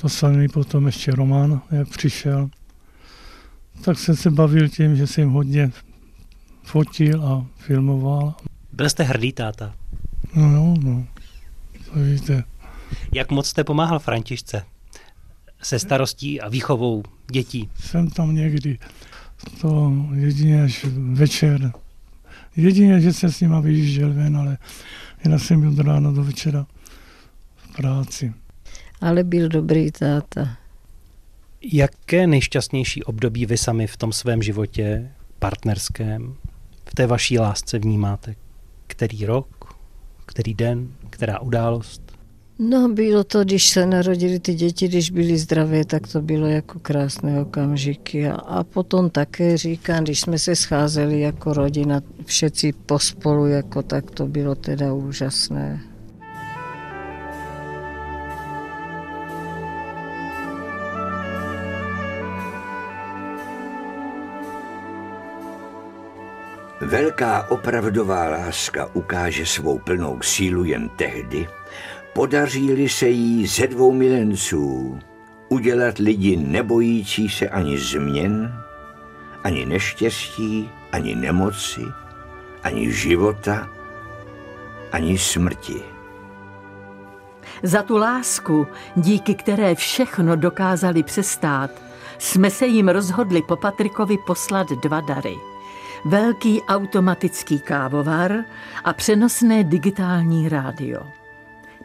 [0.01, 2.51] To samý potom ještě Roman, jak přišel.
[3.85, 5.71] Tak jsem se bavil tím, že jsem hodně
[6.67, 8.35] fotil a filmoval.
[8.73, 9.75] Byl jste hrdý táta?
[10.35, 11.07] No, no, no.
[11.85, 12.45] To víte.
[13.13, 14.63] Jak moc jste pomáhal Františce
[15.63, 17.69] se starostí a výchovou dětí?
[17.81, 18.79] Jsem tam někdy.
[19.61, 21.73] To jedině až večer.
[22.57, 24.59] Jedině, že jsem s nima vyjížděl ven, ale
[25.25, 26.67] jinak jsem byl od rána do večera
[27.57, 28.35] v práci.
[29.01, 30.57] Ale byl dobrý táta.
[31.73, 36.35] Jaké nejšťastnější období vy sami v tom svém životě partnerském,
[36.89, 38.35] v té vaší lásce vnímáte?
[38.87, 39.75] Který rok,
[40.27, 42.07] který den, která událost?
[42.59, 46.79] No, bylo to, když se narodili ty děti, když byly zdravé, tak to bylo jako
[46.79, 48.29] krásné okamžiky.
[48.29, 54.11] A, a potom také říkám, když jsme se scházeli jako rodina, všetci pospolu, jako tak
[54.11, 55.81] to bylo teda úžasné.
[66.87, 71.49] Velká opravdová láska ukáže svou plnou sílu jen tehdy,
[72.15, 74.99] podaří-li se jí ze dvou milenců
[75.49, 78.55] udělat lidi nebojící se ani změn,
[79.45, 81.81] ani neštěstí, ani nemoci,
[82.63, 83.69] ani života,
[84.93, 85.83] ani smrti.
[87.63, 91.71] Za tu lásku, díky které všechno dokázali přestát,
[92.19, 95.35] jsme se jim rozhodli po Patrikovi poslat dva dary–
[96.07, 98.45] velký automatický kávovar
[98.85, 101.03] a přenosné digitální rádio.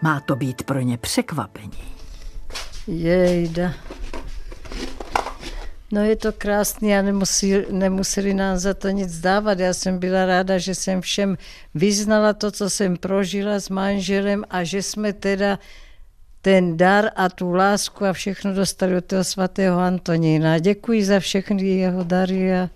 [0.02, 1.84] Má to být pro ně překvapení.
[2.88, 3.74] Jejda.
[5.92, 9.60] No je to krásný a nemusí, nemuseli nám za to nic dávat.
[9.60, 11.38] Já jsem byla ráda, že jsem všem
[11.76, 15.60] vyznala to, co jsem prožila s manželem a že jsme teda
[16.42, 20.60] ten dar a tu lásku a všechno dostali od toho svatého Antonína.
[20.60, 22.70] Děkuji za všechny jeho dary a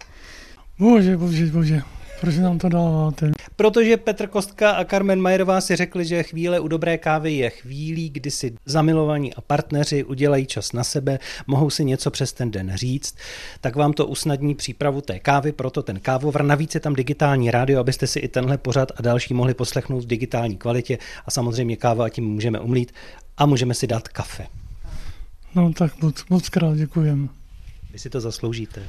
[0.80, 1.82] Bože, bože, bože,
[2.22, 3.32] proč nám to dáváte?
[3.56, 8.10] Protože Petr Kostka a Carmen Majerová si řekli, že chvíle u dobré kávy je chvílí,
[8.10, 12.72] kdy si zamilovaní a partneři udělají čas na sebe, mohou si něco přes ten den
[12.76, 13.16] říct,
[13.62, 16.44] tak vám to usnadní přípravu té kávy, proto ten kávovr.
[16.44, 20.08] Navíc je tam digitální rádio, abyste si i tenhle pořad a další mohli poslechnout v
[20.08, 22.92] digitální kvalitě a samozřejmě káva a tím můžeme umlít
[23.38, 24.48] a můžeme si dát kafe.
[25.56, 27.30] No tak moc, moc krát děkujem.
[27.92, 28.84] Vy si to zasloužíte.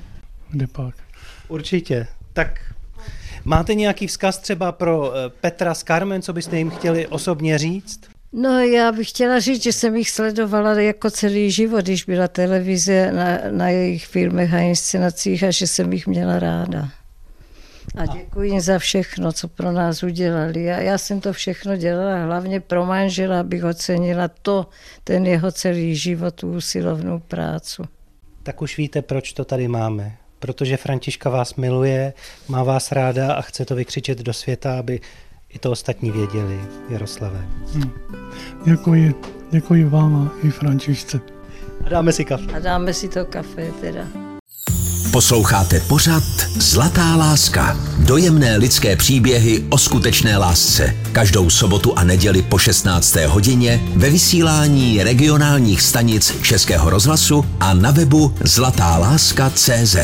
[0.51, 1.06] Kde pak?
[1.48, 2.06] Určitě.
[2.32, 2.61] Tak
[3.44, 8.00] máte nějaký vzkaz třeba pro eh, Petra s Carmen, co byste jim chtěli osobně říct?
[8.32, 13.12] No já bych chtěla říct, že jsem jich sledovala jako celý život, když byla televize
[13.12, 16.88] na, na jejich filmech a inscenacích a že jsem jich měla ráda.
[17.96, 20.72] A děkuji jim za všechno, co pro nás udělali.
[20.72, 24.66] A já jsem to všechno dělala hlavně pro manžela, abych ocenila to,
[25.04, 27.85] ten jeho celý život, tu usilovnou prácu.
[28.42, 32.12] Tak už víte, proč to tady máme protože Františka vás miluje,
[32.49, 35.01] má vás ráda a chce to vykřičet do světa, aby
[35.49, 37.38] i to ostatní věděli, Jaroslave.
[37.72, 37.92] Hmm.
[38.64, 39.14] Děkuji,
[39.51, 41.20] děkuji vám a i Františce.
[41.85, 42.53] A dáme si kafe.
[42.57, 44.07] A dáme si to kafe teda.
[45.16, 46.22] Posloucháte pořad
[46.61, 47.76] Zlatá láska.
[47.98, 50.94] Dojemné lidské příběhy o skutečné lásce.
[51.12, 53.16] Každou sobotu a neděli po 16.
[53.16, 59.96] hodině ve vysílání regionálních stanic Českého rozhlasu a na webu zlatáláska.cz.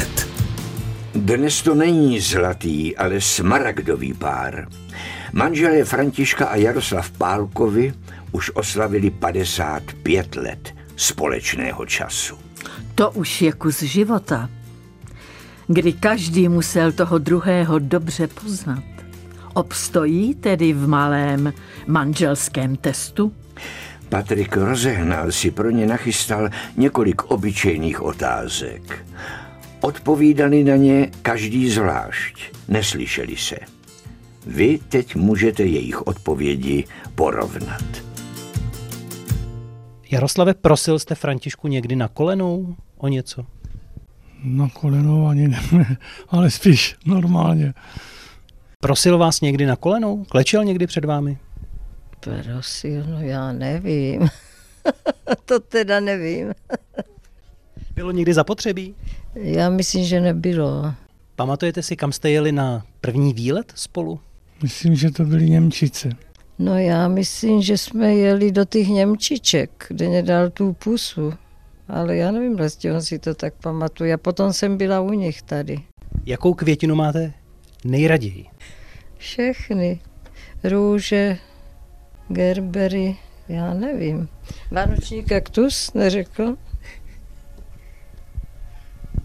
[1.15, 4.69] Dnes to není zlatý, ale smaragdový pár.
[5.33, 7.95] Manželé Františka a Jaroslav Pálkovi
[8.33, 12.35] už oslavili 55 let společného času.
[12.95, 14.49] To už je kus života,
[15.67, 18.85] kdy každý musel toho druhého dobře poznat.
[19.55, 21.53] Obstojí tedy v malém
[21.87, 23.33] manželském testu?
[24.09, 29.07] Patrik rozehnal si pro ně nachystal několik obyčejných otázek.
[29.81, 33.57] Odpovídali na ně každý zvlášť, neslyšeli se.
[34.47, 37.85] Vy teď můžete jejich odpovědi porovnat.
[40.11, 43.47] Jaroslave, prosil jste Františku někdy na kolenou o něco?
[44.45, 45.61] Na kolenou ani ne,
[46.29, 47.75] ale spíš normálně.
[48.81, 50.25] Prosil vás někdy na kolenou?
[50.25, 51.39] Klečel někdy před vámi?
[52.21, 54.29] Prosil, no já nevím.
[55.45, 56.53] to teda nevím.
[57.95, 58.95] Bylo někdy zapotřebí?
[59.35, 60.95] Já myslím, že nebylo.
[61.37, 64.21] Pamatujete si, kam jste jeli na první výlet spolu?
[64.63, 66.11] Myslím, že to byly Němčice.
[66.59, 71.35] No já myslím, že jsme jeli do těch Němčiček, kde mě dal tu pusu.
[71.89, 74.15] Ale já nevím, jestli on si to tak pamatuje.
[74.15, 75.79] A potom jsem byla u nich tady.
[76.27, 77.33] Jakou květinu máte
[77.85, 78.47] nejraději?
[79.19, 80.01] Všechny.
[80.65, 81.39] Růže,
[82.29, 83.17] gerbery,
[83.49, 84.29] já nevím.
[84.71, 86.57] Vánoční kaktus, neřekl?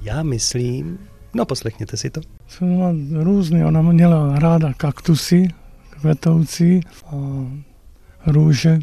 [0.01, 0.99] Já myslím,
[1.33, 2.21] no poslechněte si to.
[2.47, 2.65] Jsou
[3.23, 5.47] různé, ona měla ráda kaktusy,
[5.89, 7.15] kvetoucí a
[8.25, 8.79] růže.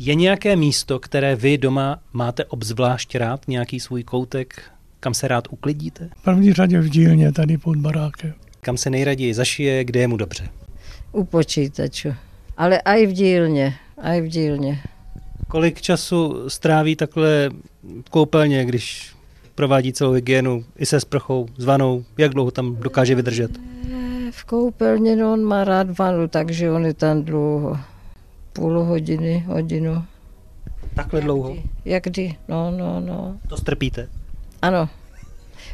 [0.00, 4.62] Je nějaké místo, které vy doma máte obzvlášť rád, nějaký svůj koutek,
[5.00, 6.08] kam se rád uklidíte?
[6.16, 8.32] V první řadě v dílně, tady pod barákem.
[8.60, 10.48] Kam se nejraději zašije, kde je mu dobře?
[11.12, 12.14] U počítaču.
[12.56, 14.82] Ale i v dílně, i v dílně.
[15.48, 17.50] Kolik času stráví takhle
[18.06, 19.12] v koupelně, když
[19.54, 22.04] provádí celou hygienu i se sprchou, s vanou?
[22.18, 23.50] Jak dlouho tam dokáže vydržet?
[24.30, 27.78] V koupelně no, on má rád vanu, takže on je tam dlouho.
[28.58, 30.04] Půl hodiny, hodinu.
[30.94, 31.56] Takhle dlouho?
[31.84, 32.36] Jak kdy?
[32.48, 33.38] No, no, no.
[33.48, 34.08] To strpíte?
[34.62, 34.88] Ano.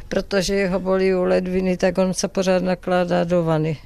[0.07, 3.77] Protože jeho bolí u ledviny, tak on se pořád nakládá do vany.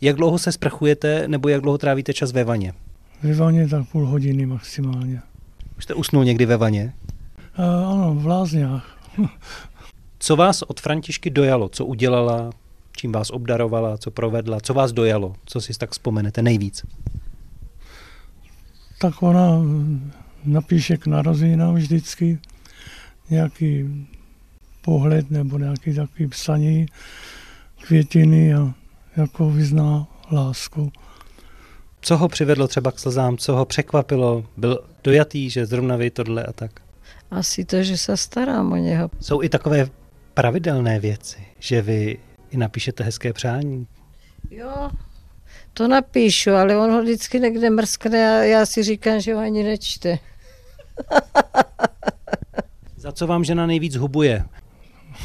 [0.00, 2.72] Jak dlouho se sprchujete, nebo jak dlouho trávíte čas ve vaně?
[3.22, 5.22] Ve vaně tak půl hodiny maximálně.
[5.78, 6.92] Už jste usnul někdy ve vaně?
[7.56, 7.62] A,
[7.92, 8.66] ano, v lázních.
[10.18, 11.68] Co vás od Františky dojalo?
[11.68, 12.50] Co udělala?
[12.96, 13.98] Čím vás obdarovala?
[13.98, 14.60] Co provedla?
[14.60, 15.34] Co vás dojalo?
[15.44, 16.84] Co si tak vzpomenete nejvíc?
[18.98, 19.62] Tak ona
[20.44, 22.38] napíše k narozeninám vždycky
[23.30, 23.84] nějaký
[24.82, 26.86] pohled nebo nějaký takový psaní
[27.86, 28.74] květiny a
[29.16, 30.92] jako vyzná lásku.
[32.00, 34.44] Co ho přivedlo třeba k slzám, co ho překvapilo?
[34.56, 36.80] Byl dojatý, že zrovna vy tohle a tak?
[37.30, 39.10] Asi to, že se starám o něho.
[39.20, 39.90] Jsou i takové
[40.34, 42.18] pravidelné věci, že vy
[42.50, 43.86] i napíšete hezké přání?
[44.50, 44.90] Jo,
[45.78, 49.62] to napíšu, ale on ho vždycky někde mrskne a já si říkám, že ho ani
[49.62, 50.18] nečte.
[52.96, 54.44] Za co vám žena nejvíc hubuje?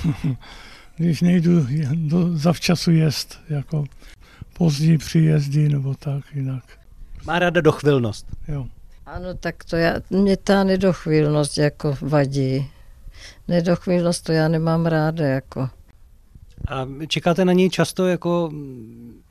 [0.97, 3.85] Když nejdu do, zavčasu jest, jako
[4.53, 6.63] pozdní příjezdy nebo tak jinak.
[7.25, 8.25] Má ráda dochvilnost.
[8.47, 8.67] Jo.
[9.05, 12.69] Ano, tak to já, mě ta nedochvilnost jako vadí.
[13.47, 15.69] Nedochvilnost to já nemám ráda jako.
[16.67, 18.51] A čekáte na něj často jako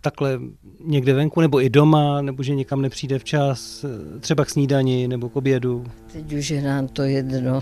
[0.00, 0.40] takhle
[0.84, 3.84] někde venku, nebo i doma, nebo že někam nepřijde včas,
[4.20, 5.84] třeba k snídani nebo k obědu?
[6.12, 7.60] Teď už je nám to jedno.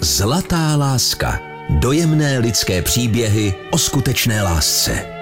[0.00, 1.40] Zlatá láska.
[1.70, 5.15] Dojemné lidské příběhy o skutečné lásce.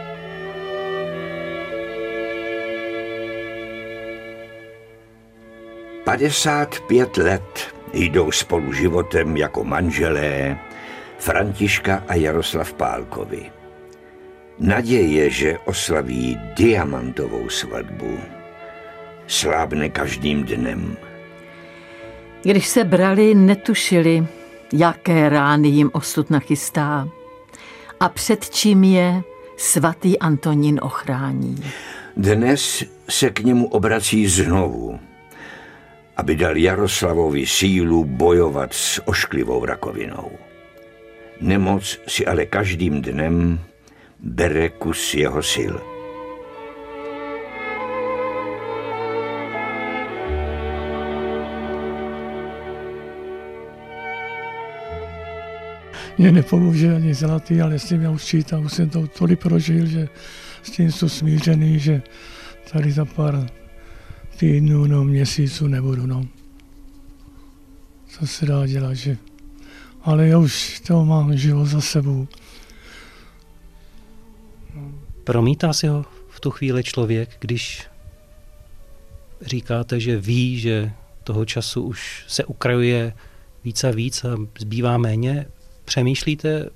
[6.15, 10.59] Padesát pět let jdou spolu životem jako manželé
[11.19, 13.51] Františka a Jaroslav Pálkovi.
[14.59, 18.19] Naděje, že oslaví diamantovou svatbu,
[19.27, 20.97] slábne každým dnem.
[22.43, 24.27] Když se brali, netušili,
[24.73, 27.09] jaké rány jim osud nachystá
[28.01, 29.23] a před čím je
[29.57, 31.65] svatý Antonín ochrání.
[32.17, 34.99] Dnes se k němu obrací znovu,
[36.17, 40.31] aby dal Jaroslavovi sílu bojovat s ošklivou rakovinou.
[41.41, 43.59] Nemoc si ale každým dnem
[44.19, 45.75] bere kus jeho sil.
[56.19, 59.87] Mě nepomůže ani zlatý, ale s tím já už čítám, už jsem to tolik prožil,
[59.87, 60.09] že
[60.63, 62.03] s tím jsou smířený, že
[62.73, 63.47] tady za pár
[64.35, 66.27] týdnů, no měsíců nebudu, no.
[68.09, 69.17] Co se dá dělat, že
[70.05, 72.29] ale já už to mám život za sebou.
[75.25, 77.87] Promítá si ho v tu chvíli člověk, když
[79.41, 80.93] říkáte, že ví, že
[81.25, 83.13] toho času už se ukrajuje
[83.65, 85.47] víc a víc a zbývá méně.
[85.85, 86.71] Přemýšlíte,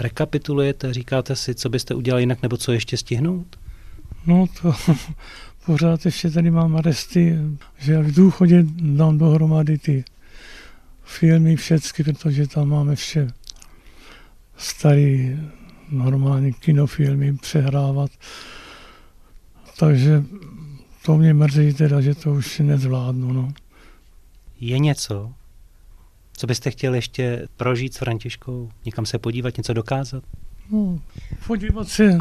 [0.00, 3.58] rekapitulujete, říkáte si, co byste udělali jinak, nebo co ještě stihnout?
[4.26, 4.74] No to
[5.68, 7.38] pořád ještě tady mám resty,
[7.78, 8.64] že v důchodě
[8.96, 10.04] dám dohromady ty
[11.04, 13.28] filmy všechny, protože tam máme vše
[14.56, 15.38] starý
[15.90, 18.10] normální kinofilmy přehrávat.
[19.78, 20.24] Takže
[21.04, 23.32] to mě mrzí teda, že to už nezvládnu.
[23.32, 23.52] No.
[24.60, 25.32] Je něco,
[26.32, 28.70] co byste chtěl ještě prožít s Františkou?
[28.84, 30.24] Někam se podívat, něco dokázat?
[30.70, 30.98] No,
[31.46, 32.18] podívat se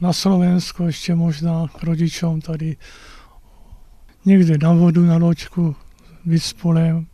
[0.00, 2.76] na Slovensko ještě možná k rodičům tady
[4.24, 5.76] někde na vodu, na loďku,
[6.26, 7.06] vyspolem.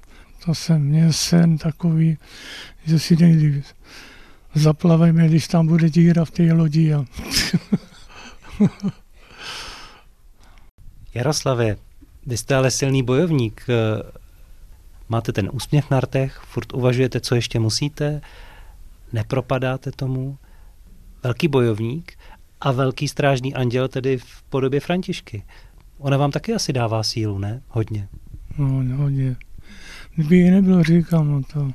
[0.44, 2.18] To jsem měl sen takový,
[2.86, 3.62] že si někdy
[4.54, 6.94] zaplaveme, když tam bude díra v té lodi.
[6.94, 7.04] A
[11.14, 11.76] Jaroslavě,
[12.26, 13.66] vy jste ale silný bojovník.
[15.08, 18.20] Máte ten úsměv na rtech, furt uvažujete, co ještě musíte,
[19.12, 20.38] nepropadáte tomu.
[21.22, 22.12] Velký bojovník
[22.60, 25.42] a velký strážný anděl tedy v podobě Františky.
[25.98, 27.62] Ona vám taky asi dává sílu, ne?
[27.68, 28.08] Hodně.
[28.58, 29.36] No, hodně.
[30.14, 31.72] Kdyby ji nebylo, říkám, no to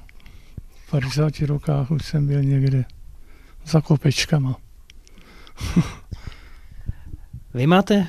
[0.76, 2.86] v 50 rokách už jsem byl někde
[3.66, 4.58] za kopečkama.
[7.54, 8.08] Vy máte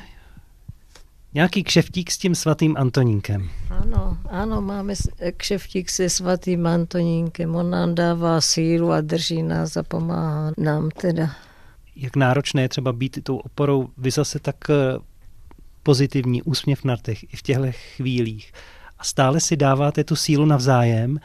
[1.35, 3.51] nějaký kšeftík s tím svatým Antonínkem.
[3.71, 4.95] Ano, ano, máme
[5.37, 7.55] kšeftík se svatým Antonínkem.
[7.55, 11.31] On nám dává sílu a drží nás a pomáhá nám teda.
[11.97, 14.75] Jak náročné je třeba být tou oporou, vy zase tak eh,
[15.83, 18.53] pozitivní úsměv na těch i v těchto chvílích.
[18.99, 21.21] A stále si dáváte tu sílu navzájem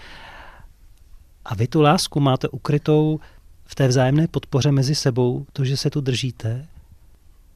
[1.46, 3.20] a vy tu lásku máte ukrytou
[3.66, 6.66] v té vzájemné podpoře mezi sebou, to, že se tu držíte,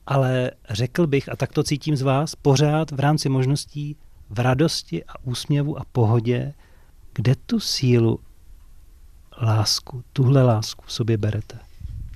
[0.08, 3.98] ale řekl bych, a tak to cítím z vás, pořád v rámci možností
[4.30, 6.54] v radosti a úsměvu a pohodě,
[7.14, 8.20] kde tu sílu,
[9.42, 11.60] lásku, tuhle lásku v sobě berete?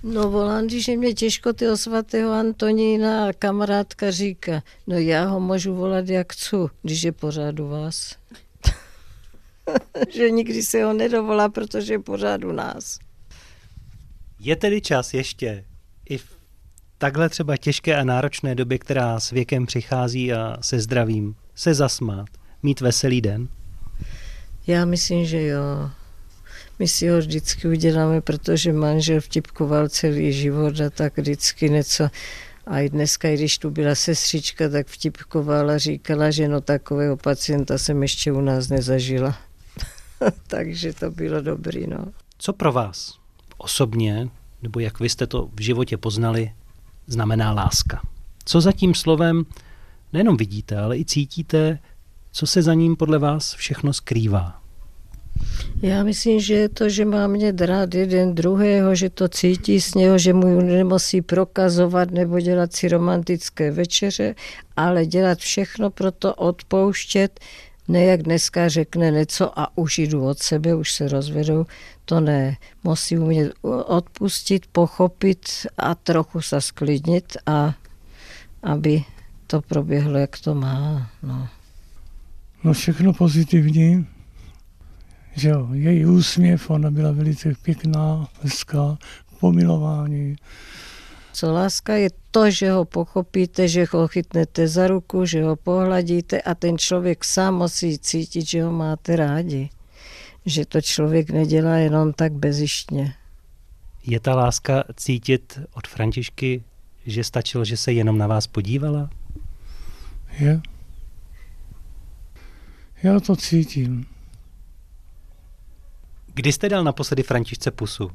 [0.04, 5.40] No volám, když je mě těžko toho svatého Antonína a kamarádka říká, no já ho
[5.40, 8.16] můžu volat jak chci, když je pořád u vás.
[10.14, 13.00] že nikdy se ho nedovolá, protože je pořád u nás.
[14.40, 15.66] Je tedy čas ještě
[16.10, 16.37] i v
[16.98, 22.30] takhle třeba těžké a náročné době, která s věkem přichází a se zdravím, se zasmát,
[22.64, 23.48] mít veselý den?
[24.68, 25.90] Já myslím, že jo.
[26.80, 32.10] My si ho vždycky uděláme, protože manžel vtipkoval celý život a tak vždycky něco.
[32.68, 38.02] A i dneska, když tu byla sestřička, tak vtipkovala, říkala, že no takového pacienta jsem
[38.02, 39.38] ještě u nás nezažila.
[40.48, 42.06] Takže to bylo dobrý, no.
[42.38, 43.14] Co pro vás
[43.58, 44.30] osobně,
[44.62, 46.52] nebo jak vy jste to v životě poznali,
[47.08, 48.02] znamená láska?
[48.46, 49.46] Co za tím slovem
[50.14, 51.80] nejenom vidíte, ale i cítíte,
[52.32, 54.62] co se za ním podle vás všechno skrývá?
[55.82, 59.96] Já myslím, že je to, že má mě rád jeden druhého, že to cítí z
[59.96, 64.36] něho, že mu nemusí prokazovat nebo dělat si romantické večeře,
[64.76, 67.40] ale dělat všechno pro to odpouštět,
[67.88, 71.66] ne jak dneska řekne něco a už jdu od sebe, už se rozvedou,
[72.06, 72.58] to ne.
[72.84, 73.54] Musí umět
[73.86, 77.76] odpustit, pochopit a trochu se sklidnit a
[78.64, 79.04] aby
[79.48, 81.10] to proběhlo, jak to má.
[81.24, 81.48] No,
[82.64, 84.08] no všechno pozitivní,
[85.36, 88.98] že jo, její úsměv, ona byla velice pěkná, hezká,
[89.40, 90.36] pomilování.
[91.38, 96.42] Co láska je to, že ho pochopíte, že ho chytnete za ruku, že ho pohladíte
[96.42, 99.70] a ten člověk sám musí cítit, že ho máte rádi.
[100.46, 103.14] Že to člověk nedělá jenom tak bezištně.
[104.04, 106.64] Je ta láska cítit od Františky,
[107.06, 109.10] že stačilo, že se jenom na vás podívala?
[110.40, 110.62] Je.
[113.04, 114.06] Já to cítím.
[116.34, 118.12] Kdy jste dal naposledy Františce pusu?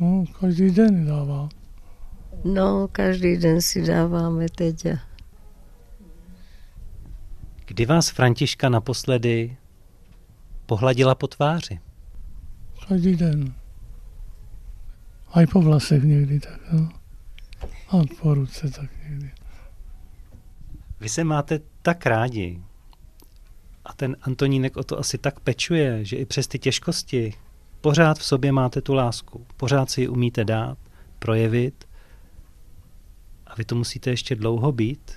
[0.00, 1.48] No, každý den dává.
[2.44, 4.86] No, každý den si dáváme teď.
[7.66, 9.56] Kdy vás Františka naposledy
[10.66, 11.80] pohladila po tváři?
[12.88, 13.54] Každý den.
[15.32, 16.88] A i po vlasech někdy tak, no.
[17.88, 19.30] A po ruce tak někdy.
[21.00, 22.62] Vy se máte tak rádi,
[23.84, 27.34] a ten Antonínek o to asi tak pečuje, že i přes ty těžkosti
[27.84, 29.46] pořád v sobě máte tu lásku.
[29.56, 30.78] Pořád si ji umíte dát,
[31.18, 31.84] projevit.
[33.46, 35.12] A vy to musíte ještě dlouho být,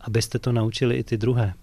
[0.00, 1.54] abyste to naučili i ty druhé.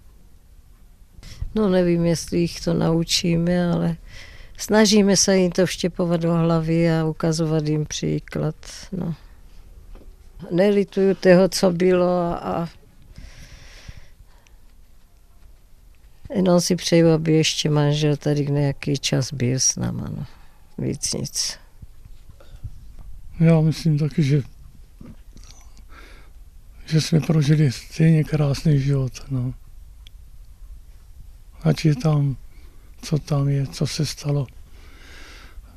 [1.54, 3.96] No nevím, jestli jich to naučíme, ale
[4.58, 8.54] snažíme se jim to vštěpovat do hlavy a ukazovat jim příklad.
[8.92, 9.14] No.
[10.50, 12.68] Nelituju toho, co bylo a
[16.34, 20.10] jenom si přeju, aby ještě manžel tady nějaký čas byl s náma.
[20.16, 20.26] No.
[20.78, 21.58] Víc nic.
[23.40, 24.42] Já myslím taky, že,
[26.86, 29.12] že jsme prožili stejně krásný život.
[29.30, 29.54] No.
[31.62, 32.36] Ať je tam,
[33.02, 34.46] co tam je, co se stalo,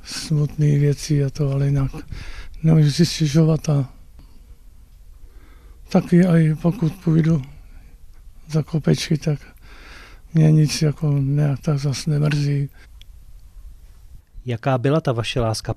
[0.03, 1.91] smutné věci a to, ale jinak
[2.63, 3.89] nemůžu si stěžovat a
[5.89, 7.41] taky i pokud půjdu
[8.47, 9.39] za kopečky, tak
[10.36, 12.69] mě nic jako nějak tak zase nemrzí.
[14.45, 15.73] Jaká byla ta vaše láska?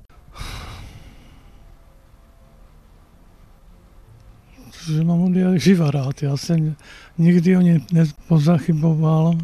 [4.86, 6.22] Že mám od živa rád.
[6.22, 6.76] Já jsem
[7.18, 9.38] nikdy o ně nepozachyboval.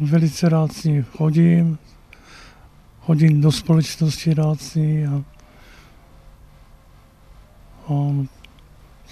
[0.00, 1.78] Velice rád s ní chodím.
[3.00, 5.24] Chodím do společnosti rád s ní a,
[7.88, 8.26] a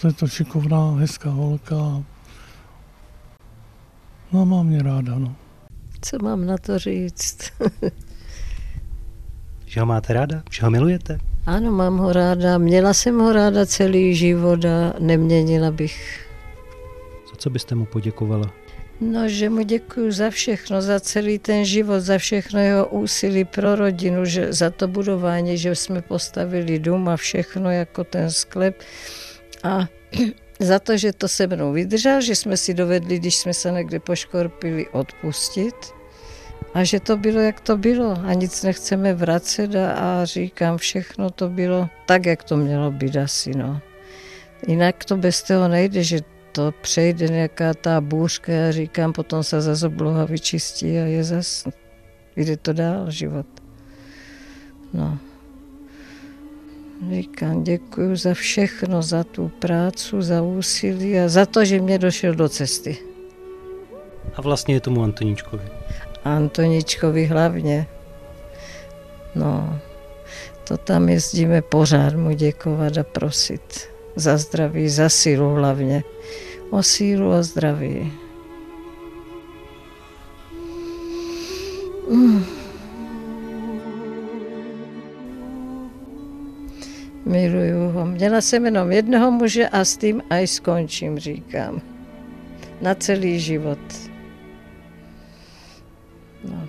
[0.01, 2.05] to je to šikovná, hezká holka.
[4.33, 5.37] No mám mě ráda, no.
[6.01, 7.39] Co mám na to říct?
[9.67, 10.43] že ho máte ráda?
[10.51, 11.19] Že ho milujete?
[11.47, 12.59] Ano, mám ho ráda.
[12.59, 16.27] Měla jsem ho ráda celý život a neměnila bych.
[17.31, 18.51] Za co byste mu poděkovala?
[19.01, 23.77] No, že mu děkuji za všechno, za celý ten život, za všechno jeho úsilí pro
[23.77, 28.83] rodinu, že za to budování, že jsme postavili dům a všechno jako ten sklep.
[29.63, 29.89] A
[30.61, 34.01] za to, že to se mnou vydržel, že jsme si dovedli, když jsme se někde
[34.01, 35.75] poškorpili, odpustit
[36.75, 41.31] a že to bylo, jak to bylo a nic nechceme vracet a, a říkám, všechno
[41.31, 43.81] to bylo tak, jak to mělo být asi, no.
[44.69, 46.21] Jinak to bez toho nejde, že
[46.53, 51.71] to přejde nějaká ta bůřka a říkám, potom se zase obloha vyčistí a je zase,
[52.37, 53.47] jde to dál, život.
[54.93, 55.19] No.
[57.09, 62.35] Říkám, děkuji za všechno, za tu práci, za úsilí a za to, že mě došel
[62.35, 62.99] do cesty.
[64.35, 65.63] A vlastně je tomu Antoničkovi.
[66.25, 67.87] Antoničkovi hlavně.
[69.35, 69.81] No,
[70.69, 73.89] to tam jezdíme pořád mu děkovat a prosit.
[74.17, 76.05] Za zdraví, za sílu hlavně.
[76.71, 78.13] O sílu a zdraví.
[82.11, 82.60] Mm.
[87.31, 88.07] Miluju ho.
[88.07, 91.81] Měla jsem jenom jednoho muže a s tím aj skončím, říkám.
[92.83, 93.79] Na celý život.
[96.45, 96.69] No.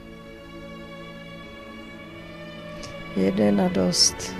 [3.15, 4.35] Jeden a dost.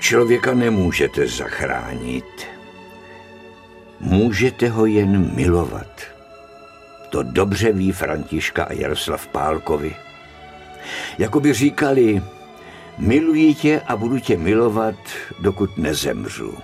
[0.00, 2.55] Člověka nemůžete zachránit.
[4.00, 6.00] Můžete ho jen milovat.
[7.10, 9.96] To dobře ví Františka a Jaroslav Pálkovi.
[11.18, 12.22] Jako by říkali,
[12.98, 14.94] miluji tě a budu tě milovat,
[15.40, 16.54] dokud nezemřu.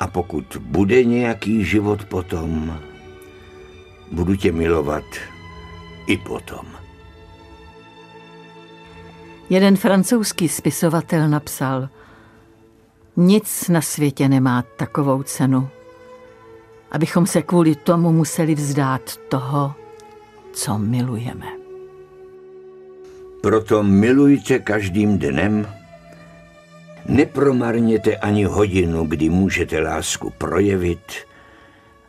[0.00, 2.78] A pokud bude nějaký život potom,
[4.12, 5.04] budu tě milovat
[6.06, 6.66] i potom.
[9.50, 11.88] Jeden francouzský spisovatel napsal,
[13.16, 15.68] nic na světě nemá takovou cenu,
[16.94, 19.74] abychom se kvůli tomu museli vzdát toho,
[20.52, 21.46] co milujeme.
[23.42, 25.66] Proto milujte každým dnem,
[27.06, 31.12] nepromarněte ani hodinu, kdy můžete lásku projevit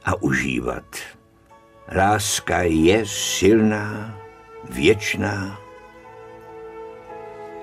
[0.05, 0.85] a užívat.
[1.95, 4.17] Láska je silná,
[4.69, 5.59] věčná,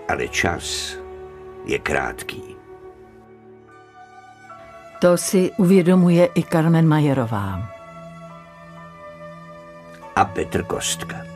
[0.09, 0.97] ale čas
[1.67, 2.52] je krátký.
[5.03, 7.69] To si uvědomuje i Carmen Majerová.
[10.17, 11.32] A Petr Kostka.